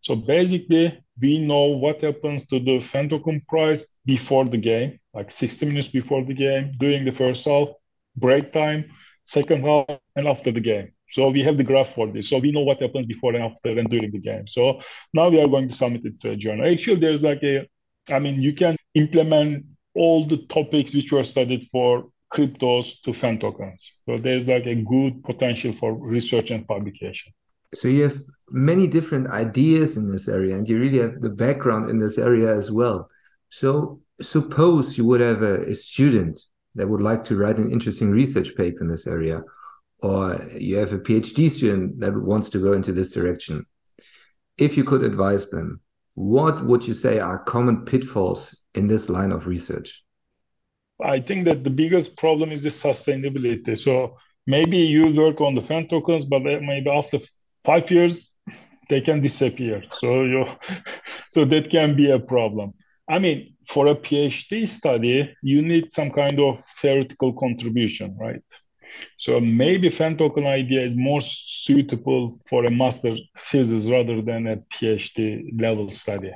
So 0.00 0.16
basically, 0.16 0.98
we 1.20 1.40
know 1.40 1.66
what 1.66 2.02
happens 2.02 2.46
to 2.48 2.60
the 2.60 2.80
fan 2.80 3.08
token 3.10 3.42
price 3.48 3.86
before 4.06 4.46
the 4.46 4.58
game, 4.58 5.00
like 5.14 5.30
60 5.30 5.66
minutes 5.66 5.88
before 5.88 6.24
the 6.24 6.34
game, 6.34 6.72
during 6.80 7.04
the 7.04 7.12
first 7.12 7.44
half, 7.46 7.68
break 8.16 8.52
time, 8.52 8.86
second 9.24 9.64
half, 9.64 10.00
and 10.16 10.28
after 10.28 10.52
the 10.52 10.60
game. 10.60 10.93
So 11.14 11.28
we 11.28 11.44
have 11.44 11.56
the 11.56 11.62
graph 11.62 11.94
for 11.94 12.08
this. 12.08 12.28
So 12.28 12.38
we 12.38 12.50
know 12.50 12.62
what 12.62 12.82
happens 12.82 13.06
before 13.06 13.34
and 13.34 13.44
after 13.44 13.70
and 13.78 13.88
during 13.88 14.10
the 14.10 14.18
game. 14.18 14.48
So 14.48 14.80
now 15.12 15.28
we 15.28 15.40
are 15.40 15.46
going 15.46 15.68
to 15.68 15.74
submit 15.74 16.04
it 16.04 16.20
to 16.22 16.32
a 16.32 16.36
journal. 16.36 16.68
Actually, 16.68 16.96
there's 16.96 17.22
like 17.22 17.40
a, 17.44 17.68
I 18.08 18.18
mean, 18.18 18.42
you 18.42 18.52
can 18.52 18.76
implement 18.94 19.64
all 19.94 20.26
the 20.26 20.38
topics 20.48 20.92
which 20.92 21.12
were 21.12 21.22
studied 21.22 21.68
for 21.70 22.08
cryptos 22.34 23.00
to 23.04 23.12
fan 23.14 23.38
tokens. 23.38 23.92
So 24.06 24.18
there's 24.18 24.48
like 24.48 24.66
a 24.66 24.74
good 24.74 25.22
potential 25.22 25.72
for 25.78 25.94
research 25.94 26.50
and 26.50 26.66
publication. 26.66 27.32
So 27.74 27.86
you 27.86 28.02
have 28.02 28.18
many 28.50 28.88
different 28.88 29.28
ideas 29.30 29.96
in 29.96 30.10
this 30.10 30.26
area 30.26 30.56
and 30.56 30.68
you 30.68 30.80
really 30.80 30.98
have 30.98 31.20
the 31.20 31.30
background 31.30 31.90
in 31.90 32.00
this 32.00 32.18
area 32.18 32.52
as 32.52 32.72
well. 32.72 33.08
So 33.50 34.00
suppose 34.20 34.98
you 34.98 35.04
would 35.06 35.20
have 35.20 35.42
a, 35.42 35.62
a 35.62 35.74
student 35.74 36.40
that 36.74 36.88
would 36.88 37.02
like 37.02 37.22
to 37.26 37.36
write 37.36 37.58
an 37.58 37.70
interesting 37.70 38.10
research 38.10 38.56
paper 38.56 38.82
in 38.82 38.88
this 38.88 39.06
area, 39.06 39.44
or 40.04 40.38
you 40.58 40.76
have 40.76 40.92
a 40.92 40.98
PhD 40.98 41.50
student 41.50 41.98
that 42.00 42.14
wants 42.14 42.50
to 42.50 42.58
go 42.58 42.74
into 42.74 42.92
this 42.92 43.10
direction. 43.10 43.64
If 44.58 44.76
you 44.76 44.84
could 44.84 45.02
advise 45.02 45.48
them, 45.48 45.80
what 46.14 46.62
would 46.66 46.86
you 46.86 46.92
say 46.92 47.18
are 47.20 47.38
common 47.38 47.86
pitfalls 47.86 48.54
in 48.74 48.86
this 48.86 49.08
line 49.08 49.32
of 49.32 49.46
research? 49.46 50.04
I 51.02 51.20
think 51.20 51.46
that 51.46 51.64
the 51.64 51.70
biggest 51.70 52.18
problem 52.18 52.52
is 52.52 52.60
the 52.60 52.68
sustainability. 52.68 53.78
So 53.78 54.18
maybe 54.46 54.76
you 54.76 55.10
work 55.14 55.40
on 55.40 55.54
the 55.54 55.62
fan 55.62 55.88
tokens, 55.88 56.26
but 56.26 56.42
maybe 56.42 56.90
after 56.90 57.18
five 57.64 57.90
years 57.90 58.30
they 58.90 59.00
can 59.00 59.22
disappear. 59.22 59.82
So 60.00 60.24
you, 60.24 60.44
so 61.30 61.46
that 61.46 61.70
can 61.70 61.96
be 61.96 62.10
a 62.10 62.18
problem. 62.18 62.74
I 63.08 63.18
mean, 63.18 63.54
for 63.68 63.86
a 63.86 63.94
PhD 63.94 64.68
study, 64.68 65.34
you 65.42 65.62
need 65.62 65.94
some 65.94 66.10
kind 66.10 66.38
of 66.40 66.62
theoretical 66.80 67.32
contribution, 67.32 68.16
right? 68.20 68.42
So 69.16 69.40
maybe 69.40 69.90
fan 69.90 70.16
token 70.16 70.46
idea 70.46 70.82
is 70.82 70.96
more 70.96 71.20
suitable 71.22 72.40
for 72.48 72.64
a 72.64 72.70
master 72.70 73.16
thesis 73.50 73.86
rather 73.86 74.20
than 74.22 74.46
a 74.46 74.56
PhD 74.56 75.60
level 75.60 75.90
study. 75.90 76.32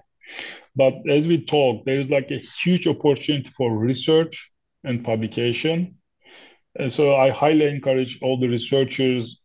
But 0.76 0.94
as 1.10 1.26
we 1.26 1.44
talk, 1.44 1.84
there 1.84 1.98
is 1.98 2.10
like 2.10 2.30
a 2.30 2.42
huge 2.62 2.86
opportunity 2.86 3.50
for 3.56 3.76
research 3.76 4.50
and 4.84 5.04
publication. 5.04 5.96
And 6.78 6.92
so 6.92 7.16
I 7.16 7.30
highly 7.30 7.66
encourage 7.66 8.18
all 8.22 8.38
the 8.38 8.48
researchers, 8.48 9.40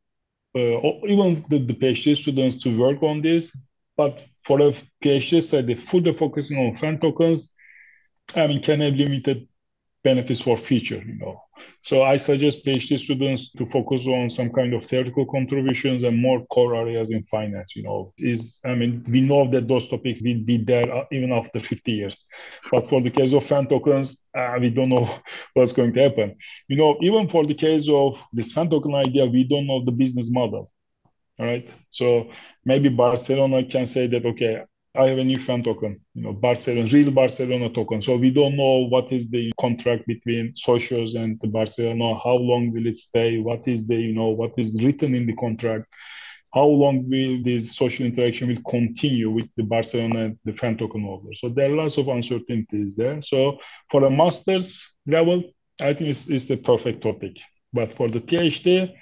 uh, 0.55 0.79
even 1.07 1.45
the, 1.49 1.59
the 1.59 1.73
PhD 1.73 2.15
students 2.15 2.63
to 2.63 2.77
work 2.77 3.01
on 3.01 3.21
this. 3.21 3.55
But 3.97 4.23
for 4.45 4.61
a 4.61 4.73
PhD 5.03 5.41
study, 5.41 5.75
fully 5.75 6.13
focusing 6.13 6.57
on 6.57 6.75
fan 6.75 6.99
tokens, 6.99 7.55
I 8.35 8.47
mean, 8.47 8.61
can 8.61 8.81
have 8.81 8.93
limited 8.93 9.47
benefits 10.03 10.41
for 10.41 10.57
future, 10.57 11.01
you 11.05 11.15
know. 11.17 11.41
So 11.83 12.03
I 12.03 12.17
suggest 12.17 12.65
PhD 12.65 12.97
students 12.97 13.51
to 13.53 13.65
focus 13.65 14.05
on 14.07 14.29
some 14.29 14.49
kind 14.51 14.73
of 14.73 14.85
theoretical 14.85 15.25
contributions 15.25 16.03
and 16.03 16.21
more 16.21 16.45
core 16.47 16.75
areas 16.75 17.11
in 17.11 17.23
finance. 17.23 17.75
You 17.75 17.83
know, 17.83 18.13
is 18.17 18.59
I 18.65 18.75
mean 18.75 19.03
we 19.09 19.21
know 19.21 19.49
that 19.51 19.67
those 19.67 19.87
topics 19.87 20.21
will 20.21 20.43
be 20.43 20.57
there 20.57 20.91
uh, 20.93 21.05
even 21.11 21.31
after 21.31 21.59
50 21.59 21.91
years, 21.93 22.27
but 22.71 22.89
for 22.89 23.01
the 23.01 23.11
case 23.11 23.33
of 23.33 23.45
fan 23.45 23.67
tokens, 23.67 24.17
uh, 24.37 24.57
we 24.59 24.69
don't 24.69 24.89
know 24.89 25.09
what's 25.53 25.71
going 25.71 25.93
to 25.93 26.01
happen. 26.01 26.35
You 26.67 26.77
know, 26.77 26.97
even 27.01 27.29
for 27.29 27.45
the 27.45 27.55
case 27.55 27.87
of 27.89 28.19
this 28.33 28.51
fan 28.53 28.69
token 28.69 28.95
idea, 28.95 29.25
we 29.25 29.43
don't 29.45 29.67
know 29.67 29.83
the 29.85 29.91
business 29.91 30.29
model. 30.31 30.71
All 31.39 31.45
right. 31.45 31.69
So 31.89 32.29
maybe 32.65 32.89
Barcelona 32.89 33.65
can 33.65 33.85
say 33.85 34.07
that 34.07 34.25
okay, 34.25 34.63
I 34.95 35.07
have 35.07 35.17
a 35.17 35.23
new 35.23 35.39
fan 35.39 35.63
token, 35.63 35.99
you 36.13 36.21
know, 36.21 36.33
Barcelona, 36.33 36.87
real 36.91 37.09
Barcelona 37.09 37.69
token. 37.71 38.01
So 38.01 38.15
we 38.15 38.29
don't 38.29 38.55
know 38.55 38.85
what 38.87 39.11
is 39.11 39.27
the 39.27 39.51
contract 39.59 40.05
between 40.05 40.53
socios 40.53 41.15
and 41.15 41.39
the 41.41 41.47
Barcelona, 41.47 42.15
how 42.19 42.35
long 42.35 42.71
will 42.71 42.85
it 42.85 42.97
stay, 42.97 43.39
what 43.39 43.67
is 43.67 43.87
the, 43.87 43.95
you 43.95 44.13
know, 44.13 44.29
what 44.29 44.51
is 44.57 44.79
written 44.83 45.15
in 45.15 45.25
the 45.25 45.35
contract, 45.35 45.87
how 46.53 46.67
long 46.67 47.09
will 47.09 47.41
this 47.41 47.75
social 47.75 48.05
interaction 48.05 48.47
will 48.47 48.61
continue 48.69 49.31
with 49.31 49.49
the 49.57 49.63
Barcelona 49.63 50.33
the 50.45 50.53
fan 50.53 50.77
token 50.77 51.01
holder. 51.01 51.33
So 51.33 51.49
there 51.49 51.71
are 51.71 51.75
lots 51.75 51.97
of 51.97 52.07
uncertainties 52.07 52.95
there. 52.95 53.19
So 53.23 53.57
for 53.89 54.05
a 54.05 54.11
master's 54.11 54.93
level, 55.07 55.41
I 55.81 55.95
think 55.95 56.11
it's, 56.11 56.29
it's 56.29 56.51
a 56.51 56.57
perfect 56.57 57.01
topic. 57.01 57.37
But 57.73 57.95
for 57.97 58.07
the 58.09 58.19
PhD, 58.19 58.93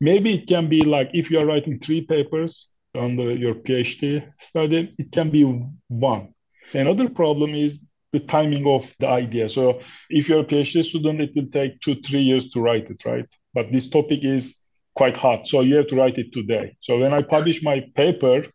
maybe 0.00 0.36
it 0.36 0.48
can 0.48 0.70
be 0.70 0.80
like 0.80 1.10
if 1.12 1.30
you 1.30 1.38
are 1.38 1.44
writing 1.44 1.78
three 1.80 2.00
papers, 2.00 2.73
the, 2.94 3.36
your 3.38 3.54
PhD 3.54 4.24
study, 4.38 4.94
it 4.98 5.12
can 5.12 5.30
be 5.30 5.42
one. 5.88 6.34
Another 6.72 7.08
problem 7.08 7.54
is 7.54 7.86
the 8.12 8.20
timing 8.20 8.66
of 8.66 8.90
the 9.00 9.08
idea. 9.08 9.48
So 9.48 9.80
if 10.08 10.28
you're 10.28 10.40
a 10.40 10.44
PhD 10.44 10.84
student, 10.84 11.20
it 11.20 11.32
will 11.34 11.48
take 11.52 11.80
two, 11.80 11.96
three 11.96 12.20
years 12.20 12.50
to 12.50 12.60
write 12.60 12.88
it, 12.90 13.04
right? 13.04 13.26
But 13.52 13.72
this 13.72 13.90
topic 13.90 14.20
is 14.22 14.56
quite 14.94 15.16
hot, 15.16 15.46
so 15.46 15.60
you 15.60 15.74
have 15.76 15.88
to 15.88 15.96
write 15.96 16.18
it 16.18 16.32
today. 16.32 16.76
So 16.80 16.98
when 16.98 17.12
I 17.12 17.22
publish 17.22 17.62
my 17.62 17.84
paper, 17.96 18.46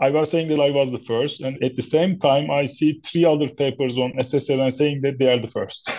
I 0.00 0.10
was 0.10 0.30
saying 0.30 0.48
that 0.48 0.60
I 0.60 0.70
was 0.70 0.90
the 0.90 0.98
first, 0.98 1.40
and 1.40 1.62
at 1.62 1.76
the 1.76 1.82
same 1.82 2.18
time, 2.18 2.50
I 2.50 2.66
see 2.66 3.00
three 3.04 3.24
other 3.24 3.48
papers 3.48 3.98
on 3.98 4.12
SSRN 4.12 4.72
saying 4.72 5.00
that 5.02 5.18
they 5.18 5.28
are 5.32 5.40
the 5.40 5.48
first. 5.48 5.90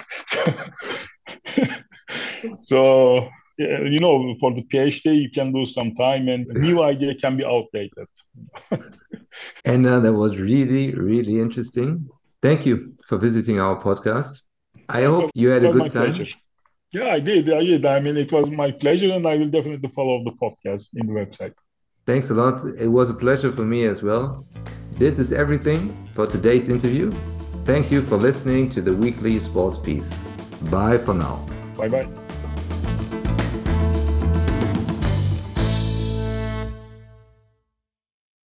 so 2.62 3.30
you 3.58 4.00
know, 4.00 4.36
for 4.40 4.54
the 4.54 4.64
PhD, 4.64 5.22
you 5.22 5.30
can 5.30 5.54
lose 5.54 5.74
some 5.74 5.96
time 5.96 6.28
and 6.28 6.48
a 6.48 6.60
new 6.60 6.82
idea 6.82 7.16
can 7.16 7.38
be 7.38 7.46
outdated. 7.46 8.08
and 9.66 9.86
uh, 9.86 10.00
that 10.00 10.14
was 10.14 10.38
really, 10.38 10.94
really 10.94 11.40
interesting. 11.40 12.10
Thank 12.42 12.66
you 12.66 12.96
for 13.06 13.18
visiting 13.18 13.60
our 13.60 13.82
podcast. 13.82 14.42
I 14.90 15.04
hope 15.04 15.32
you 15.34 15.50
had 15.50 15.64
a 15.64 15.72
good 15.72 15.92
time. 15.92 16.14
Pleasure. 16.14 16.36
Yeah, 16.92 17.08
I 17.08 17.20
did. 17.20 17.52
I 17.52 17.64
did. 17.64 17.86
I 17.86 18.00
mean, 18.00 18.18
it 18.18 18.32
was 18.32 18.50
my 18.50 18.72
pleasure, 18.72 19.12
and 19.12 19.26
I 19.28 19.36
will 19.38 19.50
definitely 19.50 19.90
follow 19.96 20.24
the 20.24 20.32
podcast 20.32 20.90
in 20.96 21.08
the 21.08 21.14
website. 21.14 21.54
Thanks 22.06 22.30
a 22.30 22.34
lot. 22.34 22.64
It 22.78 22.88
was 22.88 23.10
a 23.10 23.14
pleasure 23.14 23.52
for 23.52 23.64
me 23.64 23.86
as 23.86 24.04
well. 24.04 24.46
This 24.98 25.18
is 25.18 25.32
everything 25.32 25.82
for 26.12 26.28
today's 26.28 26.70
interview. 26.70 27.12
Thank 27.66 27.90
you 27.90 28.02
for 28.02 28.18
listening 28.18 28.70
to 28.70 28.82
the 28.82 28.94
weekly 28.94 29.40
sports 29.40 29.78
piece. 29.78 30.14
Bye 30.70 30.98
for 30.98 31.14
now. 31.14 31.46
Bye 31.78 31.88
bye. 31.88 32.23